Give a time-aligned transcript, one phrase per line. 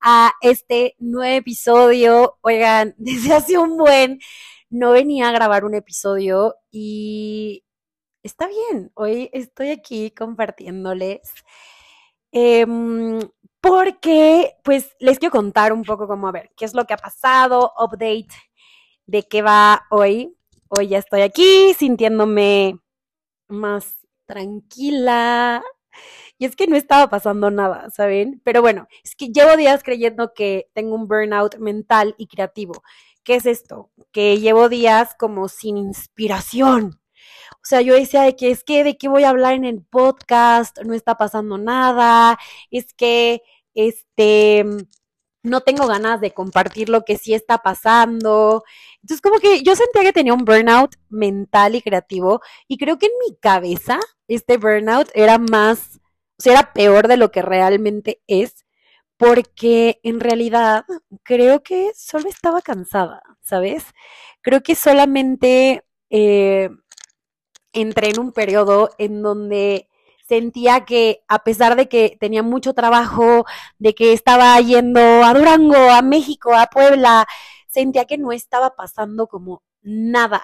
[0.00, 2.38] a este nuevo episodio.
[2.42, 4.20] Oigan, desde hace un buen
[4.70, 7.64] no venía a grabar un episodio y
[8.22, 8.90] está bien.
[8.94, 11.20] Hoy estoy aquí compartiéndoles.
[12.32, 13.20] Em,
[13.60, 16.96] porque, pues, les quiero contar un poco como, a ver, qué es lo que ha
[16.96, 18.28] pasado, update
[19.06, 20.36] de qué va hoy.
[20.68, 22.78] Hoy ya estoy aquí sintiéndome
[23.48, 23.96] más
[24.26, 25.62] tranquila,
[26.40, 28.40] y es que no estaba pasando nada, ¿saben?
[28.44, 32.82] Pero bueno, es que llevo días creyendo que tengo un burnout mental y creativo.
[33.22, 33.90] ¿Qué es esto?
[34.10, 36.98] Que llevo días como sin inspiración.
[37.56, 39.82] O sea, yo decía de que es que de qué voy a hablar en el
[39.82, 42.38] podcast, no está pasando nada,
[42.70, 43.42] es que
[43.74, 44.64] este
[45.42, 48.64] no tengo ganas de compartir lo que sí está pasando.
[49.02, 53.06] Entonces, como que yo sentía que tenía un burnout mental y creativo y creo que
[53.06, 55.99] en mi cabeza este burnout era más
[56.40, 58.64] o sea, era peor de lo que realmente es,
[59.18, 60.86] porque en realidad
[61.22, 63.84] creo que solo estaba cansada, ¿sabes?
[64.40, 66.70] Creo que solamente eh,
[67.74, 69.90] entré en un periodo en donde
[70.26, 73.44] sentía que a pesar de que tenía mucho trabajo,
[73.78, 77.26] de que estaba yendo a Durango, a México, a Puebla,
[77.68, 80.42] sentía que no estaba pasando como nada.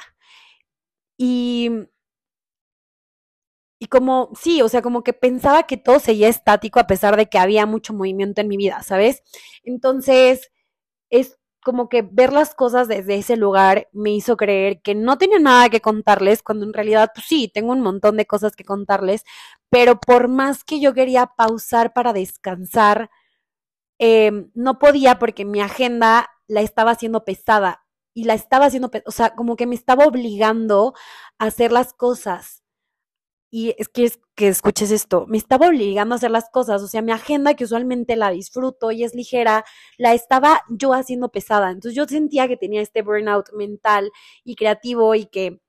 [1.17, 1.71] Y
[3.79, 7.27] y como, sí, o sea, como que pensaba que todo seguía estático a pesar de
[7.29, 9.23] que había mucho movimiento en mi vida, ¿sabes?
[9.65, 10.51] Entonces,
[11.11, 15.39] es como que ver las cosas desde ese lugar me hizo creer que no tenía
[15.41, 19.25] nada que contarles, cuando en realidad, pues sí, tengo un montón de cosas que contarles,
[19.71, 23.11] pero por más que yo quería pausar para descansar,
[23.99, 27.85] em, no podía porque mi agenda la estaba haciendo pesada
[28.15, 30.95] y la estaba haciendo, o sea, como que me estaba obligando
[31.39, 32.63] a hacer las cosas
[33.51, 37.03] y es que, que escuches esto, me estaba obligando a hacer las cosas, o sea,
[37.03, 39.65] mi agenda que usualmente la disfruto y es ligera,
[39.99, 41.71] la estaba yo haciendo pesada.
[41.71, 44.11] Entonces yo sentía que tenía este burnout mental
[44.45, 45.61] y creativo y que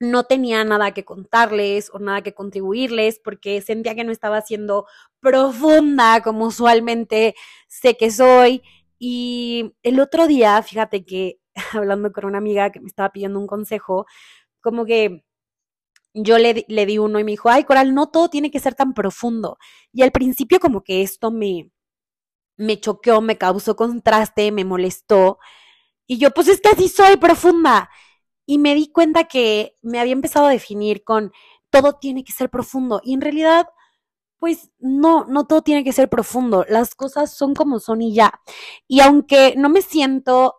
[0.00, 4.86] no tenía nada que contarles o nada que contribuirles porque sentía que no estaba siendo
[5.20, 7.34] profunda como usualmente
[7.68, 8.62] sé que soy.
[8.98, 11.40] Y el otro día, fíjate que
[11.72, 14.06] hablando con una amiga que me estaba pidiendo un consejo,
[14.60, 15.24] como que
[16.22, 18.74] yo le, le, di uno y me dijo, ay, Coral, no todo tiene que ser
[18.74, 19.58] tan profundo.
[19.92, 21.70] Y al principio como que esto me,
[22.56, 25.38] me choqueó, me causó contraste, me molestó.
[26.06, 27.90] Y yo, pues es que así soy profunda.
[28.46, 31.32] Y me di cuenta que me había empezado a definir con
[31.70, 33.00] todo tiene que ser profundo.
[33.04, 33.68] Y en realidad,
[34.38, 36.64] pues no, no todo tiene que ser profundo.
[36.68, 38.40] Las cosas son como son y ya.
[38.88, 40.56] Y aunque no me siento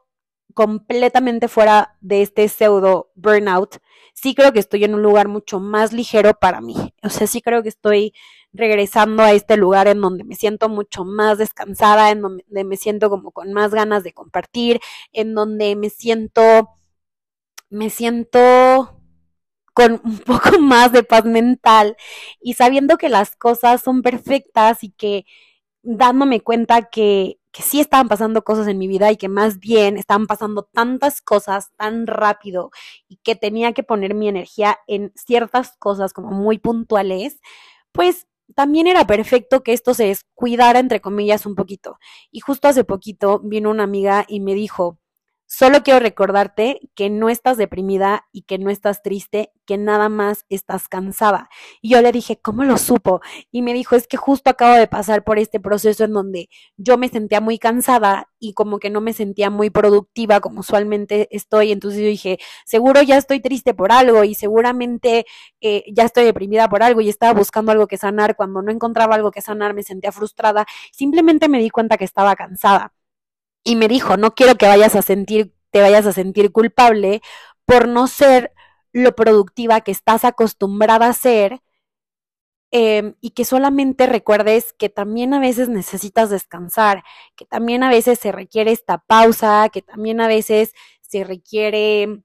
[0.53, 3.77] completamente fuera de este pseudo burnout,
[4.21, 6.75] sí creo que estoy en un lugar mucho más ligero para mí.
[7.03, 8.13] O sea, sí creo que estoy
[8.51, 13.09] regresando a este lugar en donde me siento mucho más descansada, en donde me siento
[13.09, 14.79] como con más ganas de compartir,
[15.13, 16.69] en donde me siento,
[17.69, 18.99] me siento
[19.73, 21.95] con un poco más de paz mental
[22.41, 25.25] y sabiendo que las cosas son perfectas y que
[25.83, 29.97] dándome cuenta que que sí estaban pasando cosas en mi vida y que más bien
[29.97, 32.69] estaban pasando tantas cosas tan rápido
[33.07, 37.41] y que tenía que poner mi energía en ciertas cosas como muy puntuales,
[37.91, 41.97] pues también era perfecto que esto se descuidara, entre comillas, un poquito.
[42.29, 44.99] Y justo hace poquito vino una amiga y me dijo,
[45.49, 50.45] Solo quiero recordarte que no estás deprimida y que no estás triste, que nada más
[50.49, 51.49] estás cansada.
[51.81, 53.21] Y yo le dije, ¿cómo lo supo?
[53.49, 56.97] Y me dijo, es que justo acabo de pasar por este proceso en donde yo
[56.97, 61.71] me sentía muy cansada y como que no me sentía muy productiva como usualmente estoy.
[61.71, 65.25] Entonces yo dije, seguro ya estoy triste por algo y seguramente
[65.61, 68.35] eh, ya estoy deprimida por algo y estaba buscando algo que sanar.
[68.35, 70.65] Cuando no encontraba algo que sanar me sentía frustrada.
[70.91, 72.96] Simplemente me di cuenta que estaba cansada
[73.67, 77.21] y me dijo, no quiero que vayas a sentir, te vayas a sentir culpable
[77.65, 78.53] por no ser
[78.93, 81.61] lo productiva que estás acostumbrada a ser
[82.71, 87.03] em, y que solamente recuerdes que también a veces necesitas descansar,
[87.35, 92.23] que también a veces se requiere esta pausa, que también a veces se requiere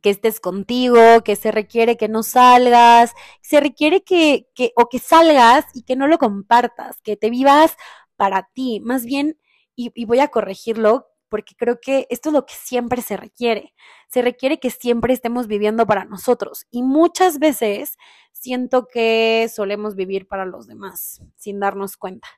[0.00, 5.00] que estés contigo, que se requiere que no salgas, se requiere que, que o que
[5.00, 7.76] salgas y que no lo compartas, que te vivas
[8.16, 9.38] para ti, más bien
[9.76, 13.74] y, voy a corregirlo porque creo que esto es lo que siempre se requiere.
[14.08, 17.98] Se requiere que siempre estemos viviendo para nosotros y muchas veces
[18.32, 22.28] siento que solemos vivir para los demás sin darnos cuenta.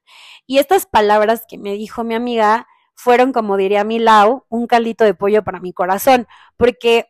[0.46, 5.04] Y estas palabras que me dijo mi amiga fueron, como diría mi Lau, un caldito
[5.04, 6.26] de pollo para mi corazón,
[6.56, 7.06] porque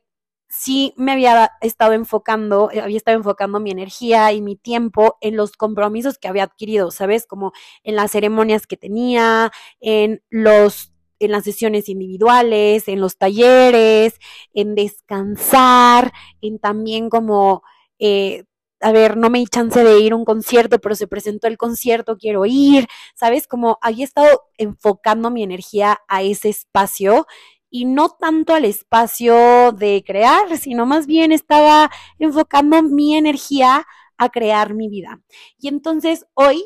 [0.49, 5.37] sí me había estado enfocando, eh, había estado enfocando mi energía y mi tiempo en
[5.37, 7.27] los compromisos que había adquirido, ¿sabes?
[7.27, 7.53] Como
[7.85, 14.21] en las ceremonias que tenía, en los en las sesiones individuales, en los talleres,
[14.55, 17.62] en descansar, en también como
[17.99, 18.45] eh,
[18.81, 21.59] a ver, no me di chance de ir a un concierto, pero se presentó el
[21.59, 23.49] concierto, quiero ir, ¿sabes?
[23.49, 27.27] Como había estado enfocando mi energía a ese espacio
[27.70, 33.87] y no tanto al espacio de crear, sino más bien estaba enfocando mi energía
[34.17, 35.20] a crear mi vida.
[35.59, 36.65] Y entonces hoy,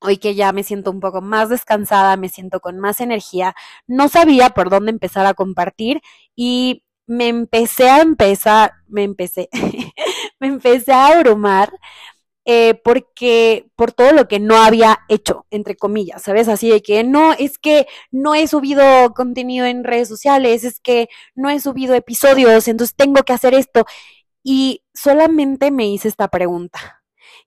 [0.00, 3.54] hoy que ya me siento un poco más descansada, me siento con más energía,
[3.86, 6.00] no sabía por dónde empezar a compartir
[6.36, 9.48] y me empecé a empezar, me empecé,
[10.40, 11.72] me empecé a abrumar
[12.46, 16.48] eh, porque por todo lo que no había hecho, entre comillas, ¿sabes?
[16.48, 21.08] Así de que no, es que no he subido contenido en redes sociales, es que
[21.34, 23.84] no he subido episodios, entonces tengo que hacer esto.
[24.42, 27.02] Y solamente me hice esta pregunta.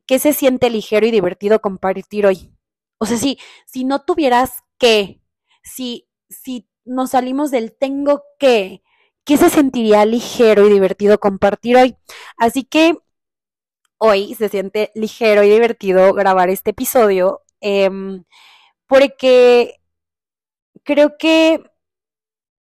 [0.05, 2.51] ¿Qué se siente ligero y divertido compartir hoy?
[2.99, 5.21] O sea, si, si no tuvieras que,
[5.63, 8.83] si, si nos salimos del tengo que,
[9.25, 11.95] ¿qué se sentiría ligero y divertido compartir hoy?
[12.37, 12.97] Así que
[14.05, 18.25] hoy se siente ligero y divertido grabar este episodio em,
[18.87, 19.79] porque
[20.83, 21.63] creo que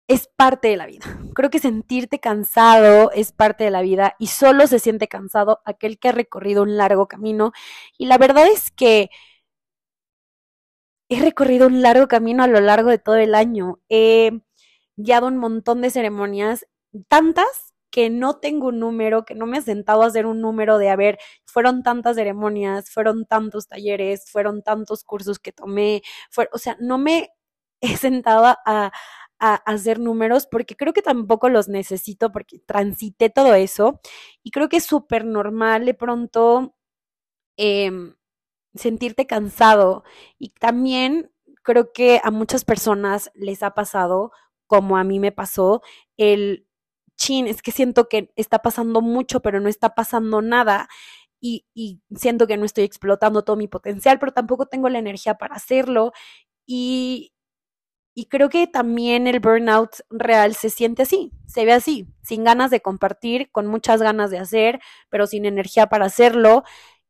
[0.09, 1.05] es parte de la vida.
[1.35, 5.99] Creo que sentirte cansado es parte de la vida y solo se siente cansado aquel
[5.99, 7.53] que ha recorrido un largo camino.
[7.99, 9.11] Y la verdad es que
[11.11, 13.81] he recorrido un largo camino a lo largo de todo el año.
[13.91, 14.41] He
[14.97, 16.67] guiado un montón de ceremonias,
[17.09, 20.77] tantas que no tengo un número, que no me he sentado a hacer un número
[20.77, 26.03] de, a ver, fueron tantas ceremonias, fueron tantos talleres, fueron tantos cursos que tomé,
[26.53, 27.31] o sea, no me
[27.81, 28.59] he sentado a,
[29.39, 33.99] a, hacer números porque creo que tampoco los necesito porque transité todo eso
[34.43, 36.77] y creo que es súper normal de pronto
[37.57, 38.15] em,
[38.75, 40.05] sentirte cansado
[40.39, 41.33] y también
[41.63, 44.33] creo que a muchas personas les ha pasado
[44.67, 45.81] como a mí me pasó
[46.19, 46.66] el
[47.17, 50.89] chin, es que siento que está pasando mucho, pero no está pasando nada.
[51.41, 55.37] Y, y, siento que no estoy explotando todo mi potencial, pero tampoco tengo la energía
[55.37, 56.13] para hacerlo.
[56.67, 57.33] Y,
[58.15, 62.71] y creo que también el burnout real se siente así, se ve así, sin ganas
[62.71, 64.81] de compartir, con muchas ganas de hacer,
[65.11, 66.65] pero sin energía para hacerlo.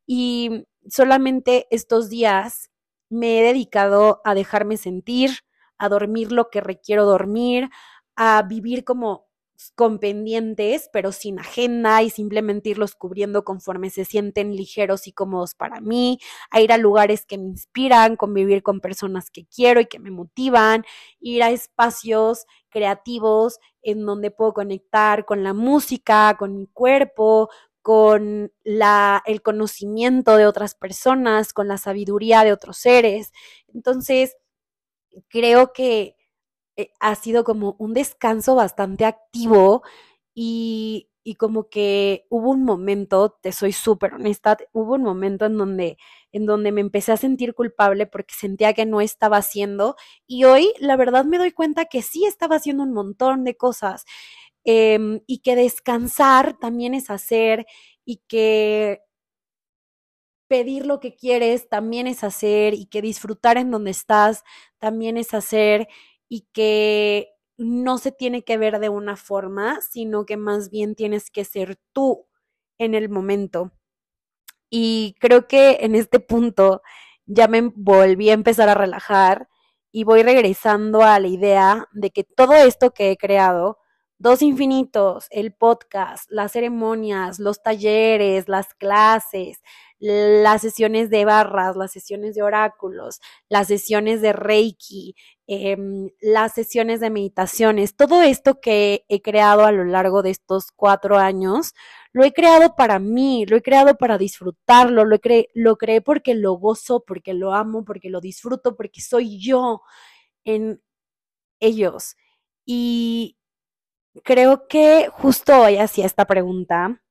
[0.07, 2.71] Y solamente estos días
[3.09, 5.31] me he dedicado a dejarme sentir,
[5.79, 7.71] a dormir lo que requiero dormir,
[8.17, 9.29] a vivir como
[9.75, 15.55] con pendientes, pero sin agenda y simplemente irlos cubriendo conforme se sienten ligeros y cómodos
[15.55, 16.19] para mí,
[16.51, 20.11] a ir a lugares que me inspiran, convivir con personas que quiero y que me
[20.11, 20.85] motivan,
[21.21, 27.51] ir a espacios creativos en donde puedo conectar con la música, con mi cuerpo,
[27.83, 33.33] con la, el conocimiento de otras personas, con la sabiduría de otros seres.
[33.73, 34.37] Entonces,
[35.29, 36.16] creo que
[36.77, 39.83] eh, ha sido como un descanso bastante activo
[40.35, 45.59] y, y como que hubo un momento, te soy súper honesta, hubo un momento en
[45.59, 45.99] donde,
[46.33, 49.97] en donde me empecé a sentir culpable porque sentía que no estaba haciendo
[50.27, 54.05] y hoy la verdad me doy cuenta que sí estaba haciendo un montón de cosas
[54.65, 57.67] em, y que descansar también es hacer
[58.05, 59.01] y que
[60.49, 64.45] pedir lo que quieres también es hacer y que disfrutar en donde estás
[64.79, 65.89] también es hacer
[66.29, 71.31] y que no se tiene que ver de una forma, sino que más bien tienes
[71.31, 72.27] que ser tú
[72.79, 73.73] en el momento.
[74.71, 76.83] Y creo que en este punto
[77.27, 79.49] ya me volví a empezar a relajar
[79.93, 83.79] y voy regresando a la idea de que todo esto que he creado,
[84.19, 89.63] Dos Infinitos, el podcast, las ceremonias, los talleres, las clases,
[89.99, 95.15] las sesiones de barras, las sesiones de oráculos, las sesiones de Reiki,
[95.49, 100.73] Em, las sesiones de meditaciones, todo esto que he creado a lo largo de estos
[100.75, 101.73] cuatro años,
[102.13, 106.35] lo he creado para mí, lo he creado para disfrutarlo, lo, cre lo creé porque
[106.35, 109.83] lo gozo, porque lo amo, porque lo disfruto, porque soy yo
[110.45, 110.83] en
[111.61, 112.17] ellos.
[112.67, 113.39] Y
[114.25, 117.03] creo que justo hoy hacía esta pregunta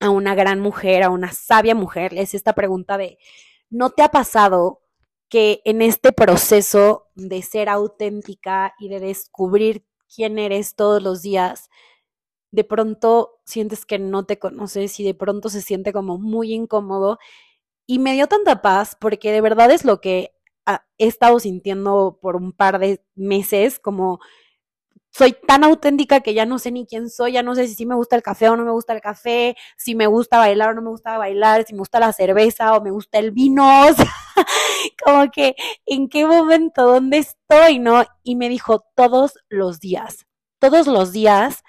[0.00, 3.18] a una gran mujer, a una sabia mujer, es esta pregunta de,
[3.70, 4.82] ¿no te ha pasado
[5.28, 11.68] que en este proceso de ser auténtica y de descubrir quién eres todos los días,
[12.50, 17.18] de pronto sientes que no te conoces y de pronto se siente como muy incómodo.
[17.86, 20.32] Y me dio tanta paz porque de verdad es lo que
[20.98, 24.20] he estado sintiendo por un par de meses, como
[25.10, 27.86] soy tan auténtica que ya no sé ni quién soy, ya no sé si sí
[27.86, 30.74] me gusta el café o no me gusta el café, si me gusta bailar o
[30.74, 33.64] no me gusta bailar, si me gusta la cerveza o me gusta el vino,
[35.04, 38.04] como que en qué momento, dónde estoy, ¿no?
[38.22, 40.26] Y me dijo todos los días,
[40.60, 41.62] todos los días,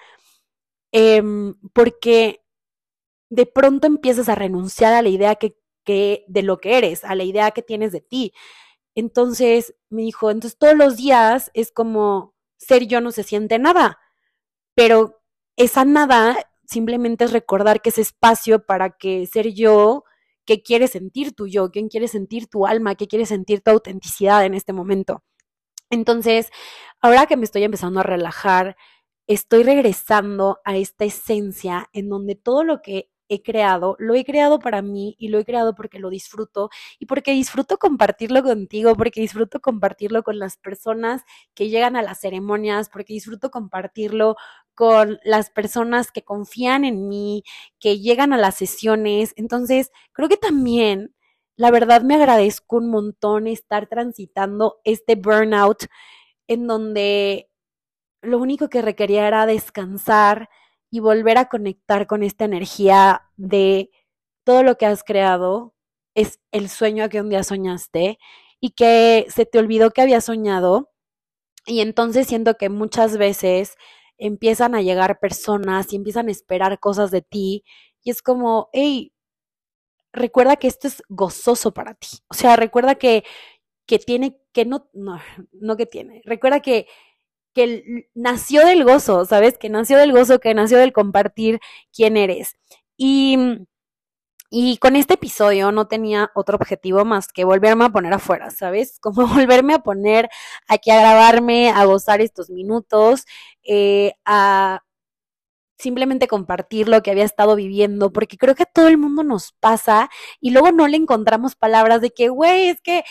[0.92, 2.42] em, porque
[3.30, 7.14] de pronto empiezas a renunciar a la idea que, que, de lo que eres, a
[7.14, 8.32] la idea que tienes de ti.
[8.94, 13.98] Entonces me dijo, entonces todos los días es como ser yo no se siente nada,
[14.74, 15.20] pero
[15.56, 16.36] esa nada
[16.66, 20.04] simplemente es recordar que ese espacio para que ser yo,
[20.44, 24.44] que quiere sentir tu yo, quién quiere sentir tu alma, que quiere sentir tu autenticidad
[24.44, 25.24] en este momento.
[25.90, 26.50] Entonces,
[27.00, 28.76] ahora que me estoy empezando a relajar,
[29.26, 34.58] estoy regresando a esta esencia en donde todo lo que he creado, lo he creado
[34.58, 36.68] para mí y lo he creado porque lo disfruto
[36.98, 41.22] y porque disfruto compartirlo contigo, porque disfruto compartirlo con las personas
[41.54, 44.36] que llegan a las ceremonias, porque disfruto compartirlo
[44.74, 47.44] con las personas que confían en mí,
[47.78, 49.32] que llegan a las sesiones.
[49.36, 51.14] Entonces, creo que también,
[51.56, 55.84] la verdad, me agradezco un montón estar transitando este burnout
[56.48, 57.48] en donde
[58.22, 60.48] lo único que requería era descansar,
[60.90, 63.90] y volver a conectar con esta energía de
[64.44, 65.74] todo lo que has creado
[66.14, 68.18] es el sueño que un día soñaste
[68.60, 70.90] y que se te olvidó que habías soñado.
[71.66, 73.76] Y entonces siento que muchas veces
[74.18, 77.64] empiezan a llegar personas y empiezan a esperar cosas de ti
[78.02, 79.12] y es como, hey,
[80.12, 82.08] recuerda que esto es gozoso para ti.
[82.28, 83.24] O sea, recuerda que,
[83.86, 85.20] que tiene, que no, no,
[85.52, 86.86] no que tiene, recuerda que
[87.54, 89.58] que nació del gozo, ¿sabes?
[89.58, 91.60] Que nació del gozo, que nació del compartir
[91.92, 92.56] quién eres.
[92.96, 93.38] Y,
[94.50, 98.98] y con este episodio no tenía otro objetivo más que volverme a poner afuera, ¿sabes?
[99.00, 100.28] Como volverme a poner
[100.68, 103.24] aquí a grabarme, a gozar estos minutos,
[103.64, 104.82] eh, a
[105.78, 109.52] simplemente compartir lo que había estado viviendo, porque creo que a todo el mundo nos
[109.60, 113.04] pasa y luego no le encontramos palabras de que, güey, es que,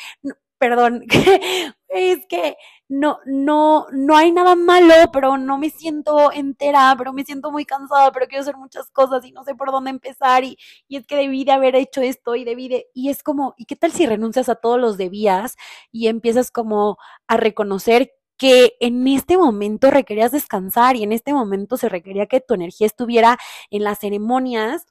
[0.59, 1.05] perdón,
[1.89, 7.25] es que no, no, no hay nada malo, pero no me siento entera, pero me
[7.25, 10.57] siento muy cansada, pero quiero hacer muchas cosas y no sé por dónde empezar y,
[10.87, 13.65] y es que debí de haber hecho esto y debí de, y es como, ¿y
[13.65, 15.55] qué tal si renuncias a todos los debías
[15.91, 21.75] y empiezas como a reconocer que en este momento requerías descansar y en este momento
[21.77, 23.37] se requería que tu energía estuviera
[23.69, 24.85] en las ceremonias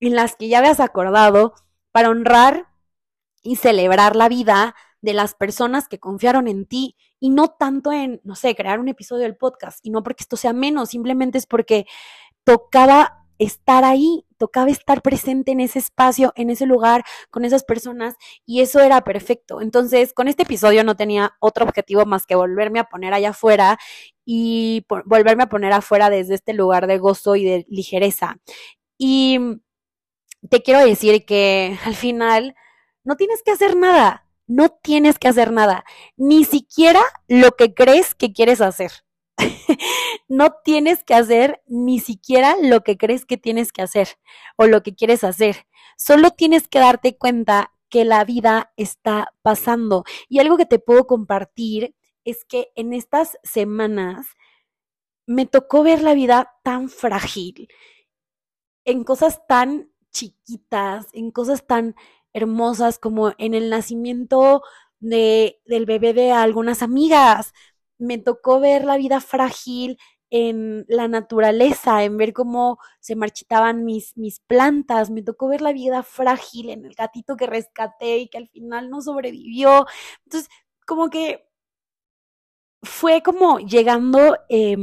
[0.00, 1.54] en las que ya habías acordado
[1.92, 2.68] para honrar
[3.42, 8.20] y celebrar la vida de las personas que confiaron en ti y no tanto en,
[8.24, 11.46] no sé, crear un episodio del podcast y no porque esto sea menos, simplemente es
[11.46, 11.86] porque
[12.44, 18.14] tocaba estar ahí, tocaba estar presente en ese espacio, en ese lugar, con esas personas
[18.44, 19.62] y eso era perfecto.
[19.62, 23.78] Entonces, con este episodio no tenía otro objetivo más que volverme a poner allá afuera
[24.26, 28.36] y volverme a poner afuera desde este lugar de gozo y de ligereza.
[28.98, 29.38] Y
[30.50, 32.54] te quiero decir que al final
[33.04, 35.84] no tienes que hacer nada no tienes que hacer nada,
[36.16, 38.90] ni siquiera lo que crees que quieres hacer.
[40.28, 44.08] no tienes que hacer ni siquiera lo que crees que tienes que hacer
[44.56, 45.68] o lo que quieres hacer.
[45.96, 50.02] Solo tienes que darte cuenta que la vida está pasando.
[50.28, 54.26] Y algo que te puedo compartir es que en estas semanas
[55.26, 57.68] me tocó ver la vida tan frágil,
[58.84, 61.94] en cosas tan chiquitas, en cosas tan
[62.32, 64.62] hermosas como en el nacimiento
[65.00, 67.52] de, del bebé de algunas amigas.
[67.98, 69.98] Me tocó ver la vida frágil
[70.30, 75.72] en la naturaleza, en ver cómo se marchitaban mis, mis plantas, me tocó ver la
[75.72, 79.86] vida frágil en el gatito que rescaté y que al final no sobrevivió.
[80.24, 80.48] Entonces,
[80.86, 81.46] como que
[82.82, 84.76] fue como llegando eh,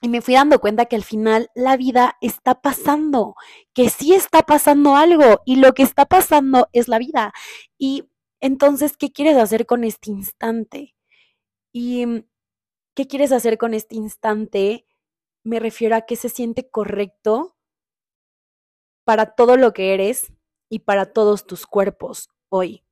[0.00, 3.34] y me fui dando cuenta que al final la vida está pasando,
[3.74, 7.32] que sí está pasando algo y lo que está pasando es la vida.
[7.78, 8.08] Y
[8.40, 10.96] entonces, ¿qué quieres hacer con este instante?
[11.72, 12.24] Y mm,
[12.94, 14.86] ¿qué quieres hacer con este instante?
[15.44, 17.56] Me refiero a que se siente correcto
[19.04, 20.32] para todo lo que eres
[20.70, 22.84] y para todos tus cuerpos hoy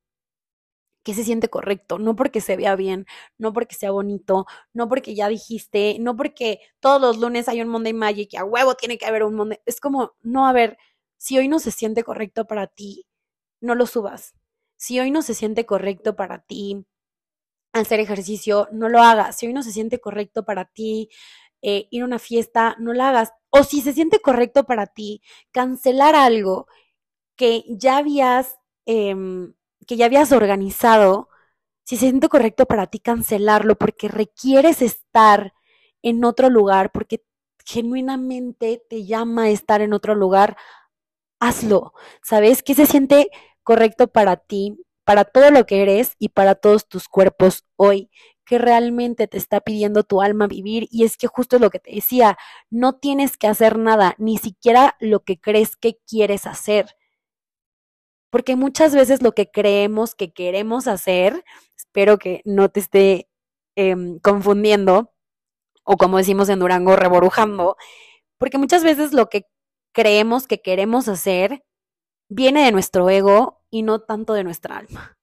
[1.08, 3.06] que se siente correcto, no porque se vea bien,
[3.38, 7.68] no porque sea bonito, no porque ya dijiste, no porque todos los lunes hay un
[7.68, 9.58] Monday Magic y a huevo tiene que haber un Monday.
[9.64, 10.76] Es como, no, a ver,
[11.16, 13.06] si hoy no se siente correcto para ti,
[13.62, 14.34] no lo subas.
[14.76, 16.84] Si hoy no se siente correcto para ti
[17.72, 19.38] hacer ejercicio, no lo hagas.
[19.38, 21.08] Si hoy no se siente correcto para ti
[21.62, 23.32] eh, ir a una fiesta, no la hagas.
[23.48, 25.22] O si se siente correcto para ti
[25.52, 26.66] cancelar algo
[27.36, 29.54] que ya habías, em,
[29.86, 31.28] que ya habías organizado,
[31.84, 35.54] si se siente correcto para ti cancelarlo porque requieres estar
[36.02, 37.24] en otro lugar, porque
[37.64, 40.56] genuinamente te llama estar en otro lugar,
[41.40, 41.94] hazlo.
[42.22, 43.30] ¿Sabes qué se siente
[43.62, 48.10] correcto para ti, para todo lo que eres y para todos tus cuerpos hoy?
[48.48, 51.80] que realmente te está pidiendo tu alma vivir y es que justo es lo que
[51.80, 52.38] te decía,
[52.70, 56.96] no tienes que hacer nada, ni siquiera lo que crees que quieres hacer.
[58.30, 61.44] Porque muchas veces lo que creemos que queremos hacer,
[61.76, 63.28] espero que no te esté
[63.76, 65.12] em, confundiendo,
[65.84, 67.76] o como decimos en Durango, reborujando,
[68.38, 69.46] porque muchas veces lo que
[69.92, 71.64] creemos que queremos hacer
[72.28, 75.18] viene de nuestro ego y no tanto de nuestra alma.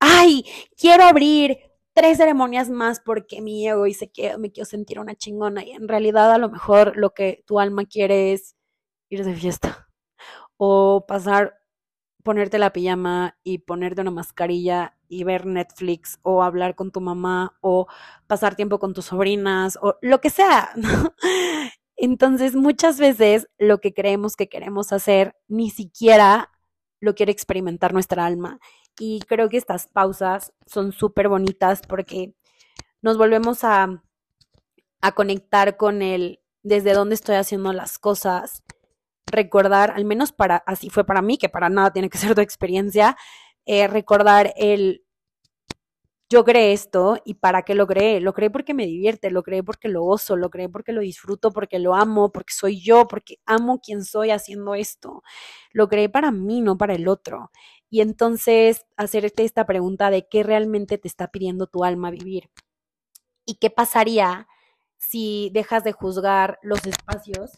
[0.00, 0.44] Ay,
[0.76, 1.58] quiero abrir
[1.94, 5.88] tres ceremonias más porque mi ego dice que me quiero sentir una chingona y en
[5.88, 8.56] realidad a lo mejor lo que tu alma quiere es
[9.10, 9.88] ir de fiesta
[10.56, 11.59] o pasar,
[12.22, 17.56] ponerte la pijama y ponerte una mascarilla y ver Netflix o hablar con tu mamá
[17.60, 17.86] o
[18.26, 20.70] pasar tiempo con tus sobrinas o lo que sea.
[21.96, 26.50] Entonces muchas veces lo que creemos que queremos hacer ni siquiera
[27.00, 28.58] lo quiere experimentar nuestra alma
[28.98, 32.34] y creo que estas pausas son súper bonitas porque
[33.02, 34.02] nos volvemos a,
[35.00, 38.62] a conectar con el desde dónde estoy haciendo las cosas,
[39.26, 42.40] recordar, al menos para, así fue para mí, que para nada tiene que ser tu
[42.40, 43.16] experiencia,
[43.66, 45.04] eh, recordar el
[46.32, 48.20] yo creé esto y para qué lo creé.
[48.20, 51.50] Lo creé porque me divierte, lo creé porque lo gozo, lo creé porque lo disfruto,
[51.52, 55.22] porque lo amo, porque soy yo, porque amo quien soy haciendo esto.
[55.72, 57.50] Lo creé para mí, no para el otro.
[57.90, 62.48] Y entonces hacerte esta pregunta de qué realmente te está pidiendo tu alma vivir.
[63.44, 64.46] ¿Y qué pasaría
[64.98, 67.50] si dejas de juzgar los espacios?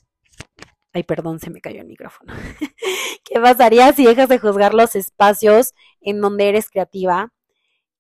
[0.93, 2.35] Ay, perdón, se me cayó el micrófono.
[3.25, 7.33] ¿Qué pasaría si dejas de juzgar los espacios en donde eres creativa?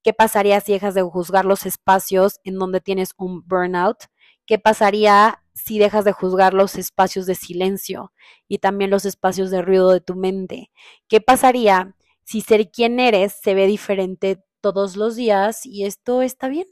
[0.03, 4.05] ¿Qué pasaría si dejas de juzgar los espacios en donde tienes un burnout?
[4.47, 8.13] ¿Qué pasaría si dejas de juzgar los espacios de silencio
[8.49, 10.71] y también los espacios de ruido de tu mente?
[11.09, 16.49] ¿Qué pasaría si ser quien eres se ve diferente todos los días y esto está
[16.49, 16.67] bien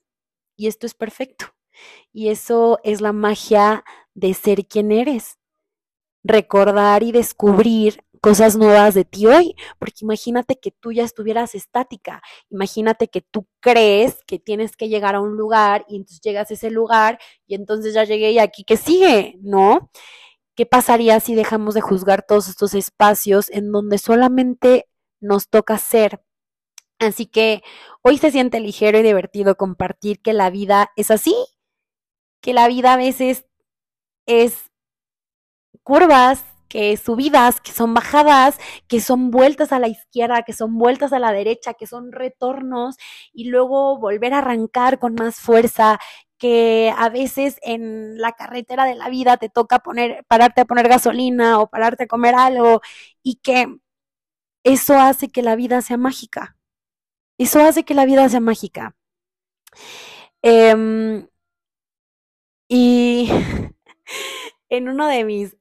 [0.57, 1.47] y esto es perfecto.
[2.13, 5.40] Y eso es la magia de ser quien eres.
[6.23, 12.23] Recordar y descubrir cosas nuevas de ti hoy, porque imagínate que tú ya estuvieras estática,
[12.51, 16.55] imagínate que tú crees que tienes que llegar a un lugar y entonces llegas a
[16.55, 19.91] ese lugar y entonces ya llegué y aquí que sigue, ¿no?
[20.55, 24.87] ¿Qué pasaría si dejamos de juzgar todos estos espacios en donde solamente
[25.21, 26.23] nos toca ser.
[26.99, 27.63] Así que
[28.03, 31.35] hoy se siente ligero y divertido compartir que la vida es así,
[32.43, 33.47] que la vida a veces
[34.27, 34.70] es
[35.83, 41.13] curvas, que subidas, que son bajadas, que son vueltas a la izquierda, que son vueltas
[41.13, 42.97] a la derecha, que son retornos
[43.33, 45.99] y luego volver a arrancar con más fuerza,
[46.39, 50.89] que a veces en la carretera de la vida te toca poner pararte a poner
[50.89, 52.81] gasolina o pararte a comer algo
[53.23, 53.67] y que
[54.65, 56.57] eso hace que la vida sea mágica.
[57.39, 58.97] Eso hace que la vida sea mágica.
[60.43, 61.27] Em,
[62.69, 63.29] y
[64.69, 65.57] en uno de mis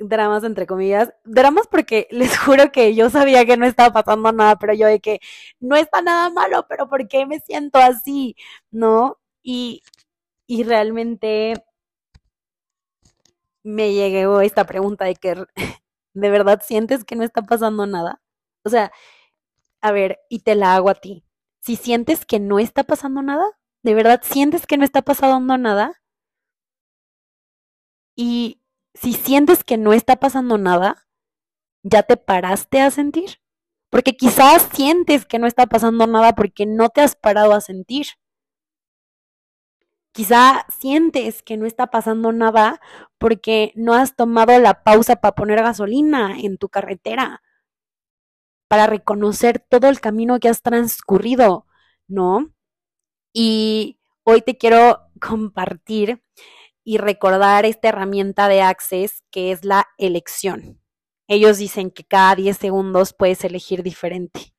[0.00, 4.56] dramas, entre comillas, dramas porque les juro que yo sabía que no estaba pasando nada,
[4.58, 5.20] pero yo de que
[5.60, 8.36] no está nada malo, pero ¿por qué me siento así?
[8.70, 9.18] ¿No?
[9.42, 9.82] Y,
[10.46, 11.54] y realmente
[13.62, 15.34] me llegó esta pregunta de que
[16.14, 18.20] de verdad sientes que no está pasando nada.
[18.64, 18.92] O sea,
[19.82, 21.24] a ver, y te la hago a ti.
[21.60, 23.44] Si sientes que no está pasando nada,
[23.82, 26.00] ¿de verdad sientes que no está pasando nada?
[28.16, 28.60] Y
[28.94, 31.06] si sientes que no está pasando nada,
[31.82, 33.40] ¿ya te paraste a sentir?
[33.90, 38.06] Porque quizás sientes que no está pasando nada porque no te has parado a sentir.
[40.12, 42.80] Quizá sientes que no está pasando nada
[43.18, 47.42] porque no has tomado la pausa para poner gasolina en tu carretera
[48.70, 51.66] para reconocer todo el camino que has transcurrido,
[52.06, 52.54] ¿no?
[53.32, 56.22] Y hoy te quiero compartir
[56.84, 60.80] y recordar esta herramienta de Access que es la elección.
[61.28, 64.54] Ellos dicen que cada 10 segundos puedes elegir diferente.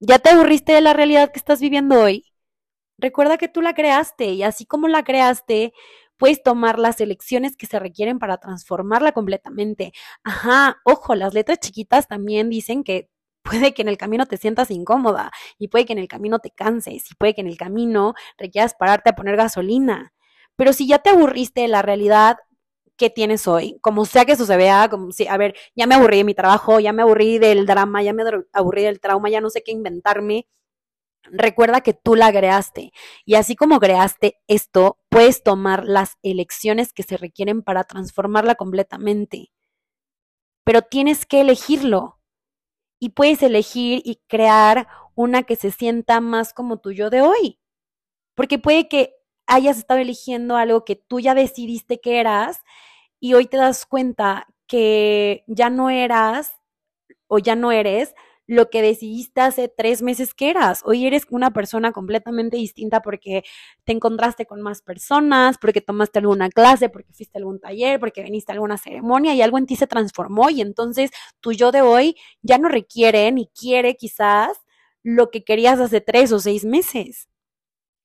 [0.00, 2.24] ¿Ya te aburriste de la realidad que estás viviendo hoy?
[2.98, 5.72] Recuerda que tú la creaste y así como la creaste,
[6.16, 9.92] puedes tomar las elecciones que se requieren para transformarla completamente.
[10.22, 13.10] Ajá, ojo, las letras chiquitas también dicen que
[13.42, 16.50] puede que en el camino te sientas incómoda y puede que en el camino te
[16.50, 20.12] canses y puede que en el camino requieras pararte a poner gasolina.
[20.60, 22.36] Pero si ya te aburriste de la realidad
[22.98, 25.94] que tienes hoy, como sea que eso se vea, como si, a ver, ya me
[25.94, 29.40] aburrí de mi trabajo, ya me aburrí del drama, ya me aburrí del trauma, ya
[29.40, 30.46] no sé qué inventarme.
[31.22, 32.92] Recuerda que tú la creaste
[33.24, 39.50] y así como creaste esto, puedes tomar las elecciones que se requieren para transformarla completamente.
[40.62, 42.20] Pero tienes que elegirlo
[42.98, 47.58] y puedes elegir y crear una que se sienta más como tu yo de hoy.
[48.34, 49.19] Porque puede que
[49.50, 52.60] hayas estado eligiendo algo que tú ya decidiste que eras
[53.18, 56.52] y hoy te das cuenta que ya no eras
[57.26, 58.14] o ya no eres
[58.46, 60.82] lo que decidiste hace tres meses que eras.
[60.84, 63.42] Hoy eres una persona completamente distinta porque
[63.84, 68.22] te encontraste con más personas, porque tomaste alguna clase, porque fuiste a algún taller, porque
[68.22, 71.10] viniste a alguna ceremonia y algo en ti se transformó y entonces
[71.40, 74.58] tu yo de hoy ya no requiere ni quiere quizás
[75.02, 77.28] lo que querías hace tres o seis meses.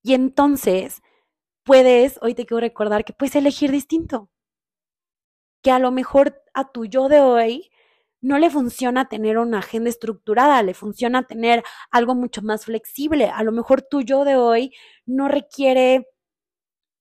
[0.04, 1.02] Y entonces
[1.66, 4.30] puedes, hoy te quiero recordar que puedes elegir distinto.
[5.64, 7.72] Que a lo mejor a tu yo de hoy
[8.22, 13.30] no le funciona tener una agenda estructurada, le funciona tener algo mucho más flexible.
[13.30, 14.74] A lo mejor tu yo de hoy
[15.06, 16.08] no requiere,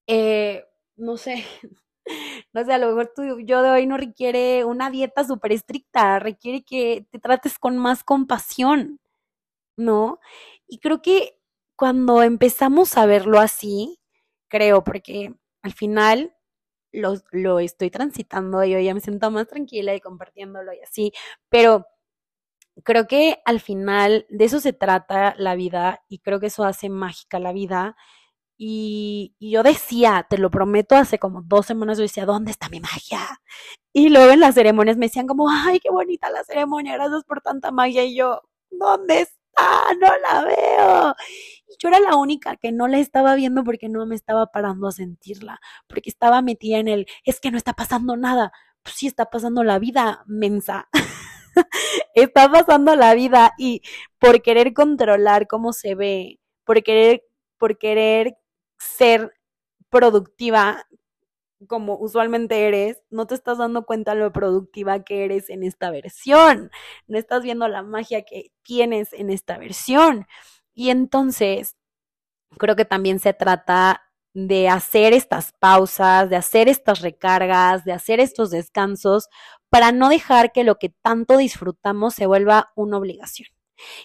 [0.07, 1.45] eh, no sé,
[2.55, 6.19] no sé, a lo mejor tu yo de hoy no requiere una dieta súper estricta,
[6.21, 9.01] requiere que te trates con más compasión,
[9.77, 10.21] ¿no?
[10.69, 11.39] Y creo que
[11.77, 14.01] cuando empezamos a verlo así,
[14.55, 16.33] creo, porque al final
[16.93, 21.13] lo, lo estoy transitando y hoy ya me siento más tranquila y compartiéndolo y así,
[21.49, 21.87] pero
[22.85, 26.89] creo que al final de eso se trata la vida y creo que eso hace
[26.89, 27.97] mágica la vida.
[28.57, 32.69] Y, y, yo decía, te lo prometo, hace como dos semanas yo decía, ¿dónde está
[32.69, 33.21] mi magia?
[33.93, 37.41] Y luego en las ceremonias me decían como, ay, qué bonita la ceremonia, gracias por
[37.43, 38.05] tanta magia.
[38.05, 39.95] Y yo, ¿dónde está?
[40.01, 41.15] No la veo.
[41.79, 44.93] Yo era la única que no la estaba viendo porque no me estaba parando a
[44.93, 48.53] sentirla, porque estaba metida en el, es que no está pasando nada.
[48.83, 50.89] Pues sí está pasando la vida, mensa.
[52.15, 53.83] está pasando la vida y
[54.19, 57.25] por querer controlar cómo se ve, por querer,
[57.59, 58.37] por querer
[58.79, 59.33] ser
[59.91, 60.85] productiva
[61.67, 66.71] como usualmente eres, no te estás dando cuenta lo productiva que eres en esta versión,
[67.07, 70.27] no estás viendo la magia que tienes en esta versión.
[70.75, 71.77] Y entonces,
[72.59, 74.03] creo que también se trata
[74.35, 79.29] de hacer estas pausas, de hacer estas recargas, de hacer estos descansos,
[79.71, 83.54] para no dejar que lo que tanto disfrutamos se vuelva una obligación.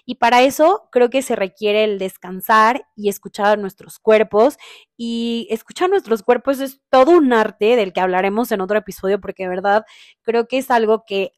[0.05, 4.57] Y para eso creo que se requiere el descansar y escuchar a nuestros cuerpos.
[4.97, 9.43] Y escuchar nuestros cuerpos es todo un arte del que hablaremos en otro episodio, porque
[9.43, 9.85] de verdad
[10.23, 11.33] creo que es algo que,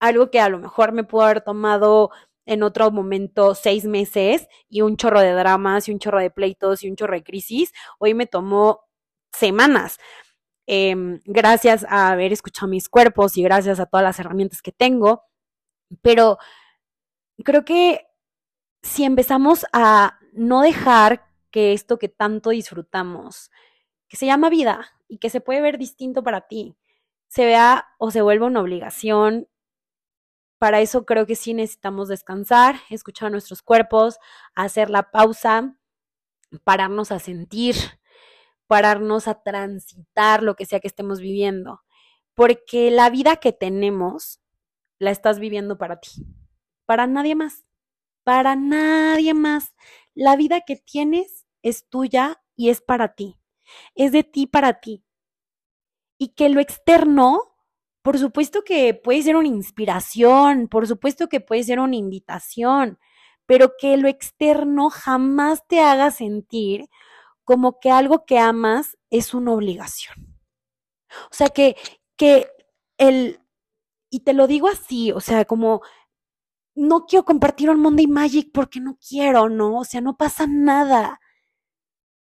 [0.00, 2.10] algo que a lo mejor me pudo haber tomado
[2.46, 6.82] en otro momento seis meses y un chorro de dramas y un chorro de pleitos
[6.82, 8.80] y un chorro de crisis, hoy me tomó
[9.32, 9.98] semanas.
[10.66, 15.24] Em, gracias a haber escuchado mis cuerpos y gracias a todas las herramientas que tengo,
[16.02, 16.38] pero
[17.44, 18.06] creo que
[18.82, 23.50] si empezamos a no dejar que esto que tanto disfrutamos,
[24.08, 26.76] que se llama vida y que se puede ver distinto para ti,
[27.28, 29.48] se vea o se vuelva una obligación
[30.58, 34.18] para eso creo que sí necesitamos descansar, escuchar nuestros cuerpos,
[34.54, 35.76] hacer la pausa,
[36.64, 37.76] pararnos a sentir,
[38.66, 41.82] pararnos a transitar lo que sea que estemos viviendo.
[42.34, 44.40] Porque la vida que tenemos
[44.98, 46.26] la estás viviendo para ti,
[46.88, 47.66] para nadie más,
[48.24, 49.74] para nadie más.
[50.14, 53.38] La vida que tienes es tuya y es para ti,
[53.94, 55.04] es de ti para ti.
[56.16, 57.48] Y que lo externo
[58.00, 62.98] por supuesto que puede ser una inspiración, por supuesto que puede ser una invitación,
[63.44, 66.88] pero que lo externo jamás te haga sentir
[67.44, 70.38] como que algo que amas es una obligación.
[71.30, 71.76] O sea, que,
[72.16, 72.48] que
[72.96, 73.40] el,
[74.08, 75.82] y te lo digo así, o sea, como
[76.78, 79.78] no quiero compartir un Monday Magic porque no quiero, ¿no?
[79.80, 81.20] O sea, no pasa nada.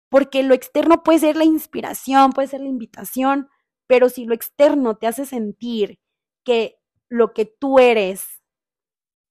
[0.10, 3.50] Porque lo externo puede ser la inspiración, puede ser la invitación,
[3.88, 6.00] pero si lo externo te hace sentir
[6.44, 6.80] que
[7.10, 8.44] lo que tú eres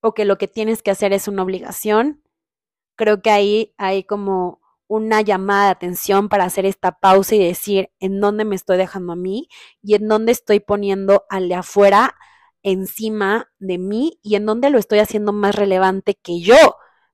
[0.01, 2.25] o que lo que tienes que hacer es una obligación,
[2.97, 7.91] creo que ahí hay como una llamada de atención para hacer esta pausa y decir
[8.01, 9.49] en dónde me estoy dejando a mí
[9.81, 12.17] y en dónde estoy poniendo al de afuera
[12.65, 16.57] encima de mí y en dónde lo estoy haciendo más relevante que yo,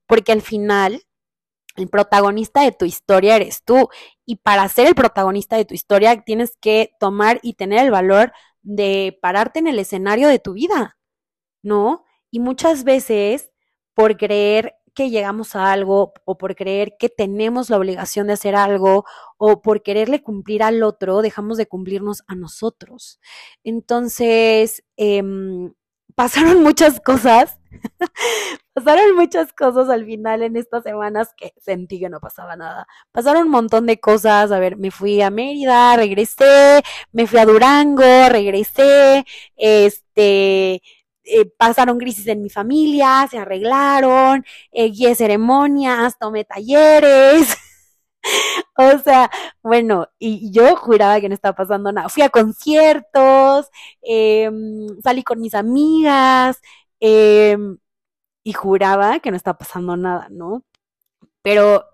[0.07, 1.03] porque al final
[1.75, 3.89] el protagonista de tu historia eres tú.
[4.25, 8.31] Y para ser el protagonista de tu historia tienes que tomar y tener el valor
[8.61, 10.97] de pararte en el escenario de tu vida,
[11.61, 12.05] ¿no?
[12.29, 13.51] Y muchas veces,
[13.93, 18.55] por creer que llegamos a algo o por creer que tenemos la obligación de hacer
[18.55, 19.05] algo
[19.37, 23.19] o por quererle cumplir al otro, dejamos de cumplirnos a nosotros.
[23.63, 25.23] Entonces, eh,
[26.15, 27.59] pasaron muchas cosas,
[28.73, 32.87] pasaron muchas cosas al final en estas semanas que sentí que no pasaba nada.
[33.11, 37.45] Pasaron un montón de cosas, a ver, me fui a Mérida, regresé, me fui a
[37.45, 39.25] Durango, regresé,
[39.55, 40.81] este,
[41.23, 47.57] eh, pasaron crisis en mi familia, se arreglaron, eh, guié ceremonias, tomé talleres.
[48.77, 49.29] o sea,
[49.63, 52.09] bueno, y yo juraba que no estaba pasando nada.
[52.09, 53.69] Fui a conciertos,
[54.01, 54.49] eh,
[55.03, 56.61] salí con mis amigas
[56.99, 57.57] eh,
[58.43, 60.63] y juraba que no estaba pasando nada, ¿no?
[61.41, 61.85] Pero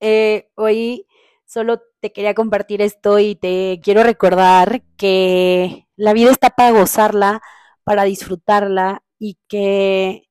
[0.00, 1.06] eh, hoy
[1.46, 7.42] solo te quería compartir esto y te quiero recordar que la vida está para gozarla,
[7.84, 10.28] para disfrutarla y que,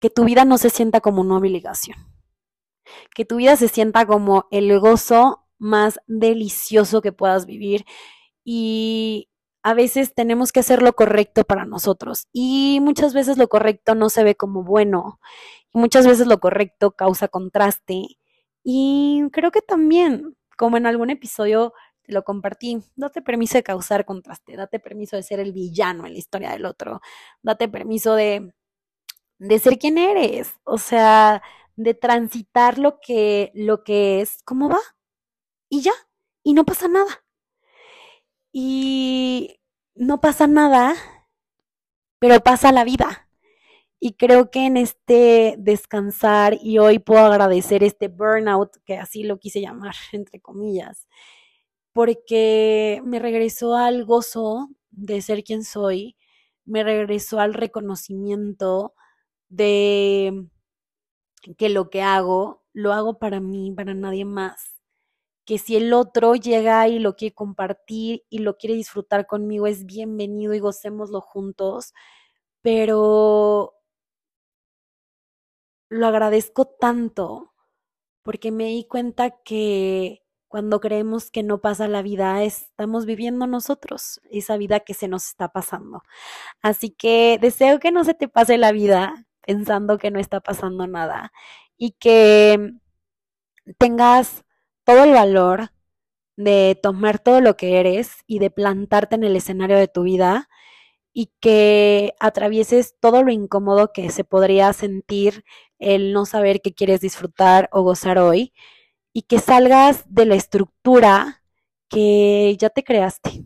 [0.00, 1.98] que tu vida no se sienta como una obligación.
[3.14, 7.84] Que tu vida se sienta como el gozo más delicioso que puedas vivir
[8.44, 9.30] y
[9.62, 14.10] a veces tenemos que hacer lo correcto para nosotros y muchas veces lo correcto no
[14.10, 15.20] se ve como bueno
[15.72, 18.18] y muchas veces lo correcto causa contraste
[18.64, 24.04] y creo que también, como en algún episodio te lo compartí, date permiso de causar
[24.04, 27.00] contraste, date permiso de ser el villano en la historia del otro,
[27.42, 28.52] date permiso de,
[29.38, 31.42] de ser quien eres, o sea,
[31.76, 34.80] de transitar lo que, lo que es, cómo va,
[35.68, 35.92] y ya,
[36.42, 37.24] y no pasa nada.
[38.52, 39.58] Y
[39.94, 40.94] no pasa nada,
[42.20, 43.28] pero pasa la vida.
[43.98, 49.38] Y creo que en este descansar, y hoy puedo agradecer este burnout, que así lo
[49.38, 51.08] quise llamar, entre comillas,
[51.94, 56.16] porque me regresó al gozo de ser quien soy,
[56.66, 58.94] me regresó al reconocimiento
[59.50, 60.48] de
[61.58, 64.74] que lo que hago lo hago para mí, para nadie más.
[65.46, 69.86] Que si el otro llega y lo quiere compartir y lo quiere disfrutar conmigo, es
[69.86, 71.94] bienvenido y gocémoslo juntos.
[72.62, 73.74] Pero
[75.88, 77.52] lo agradezco tanto
[78.22, 80.23] porque me di cuenta que
[80.54, 85.26] cuando creemos que no pasa la vida, estamos viviendo nosotros esa vida que se nos
[85.26, 86.04] está pasando.
[86.62, 90.86] Así que deseo que no se te pase la vida, pensando que no está pasando
[90.86, 91.32] nada
[91.76, 92.70] y que
[93.78, 94.44] tengas
[94.84, 95.72] todo el valor
[96.36, 100.48] de tomar todo lo que eres y de plantarte en el escenario de tu vida
[101.12, 105.44] y que atravieses todo lo incómodo que se podría sentir
[105.80, 108.52] el no saber qué quieres disfrutar o gozar hoy
[109.14, 111.42] y que salgas de la estructura
[111.88, 113.44] que ya te creaste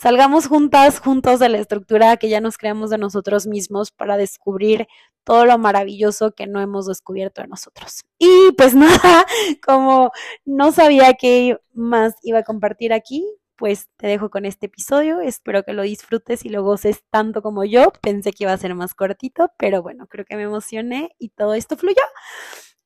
[0.00, 4.88] salgamos juntas, juntos de la estructura que ya nos creamos de nosotros mismos para descubrir
[5.24, 8.04] todo lo maravilloso que no hemos descubierto de nosotros.
[8.18, 9.26] Y pues nada,
[9.64, 10.10] como
[10.46, 15.20] no sabía qué más iba a compartir aquí, pues te dejo con este episodio.
[15.20, 17.92] Espero que lo disfrutes y lo goces tanto como yo.
[18.00, 21.52] Pensé que iba a ser más cortito, pero bueno, creo que me emocioné y todo
[21.52, 22.00] esto fluyó.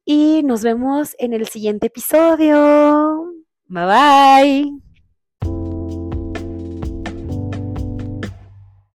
[0.04, 3.32] Y nos vemos en el siguiente episodio.
[3.68, 4.84] Bye bye.